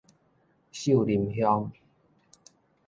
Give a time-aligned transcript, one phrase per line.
[0.71, 1.69] 秀林鄉